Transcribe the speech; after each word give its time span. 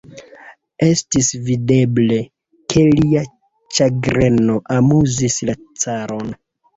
Estis 0.85 1.27
videble, 1.49 2.15
ke 2.73 2.85
lia 2.99 3.21
ĉagreno 3.81 4.55
amuzis 4.77 5.37
la 5.51 5.55
caron. 5.85 6.33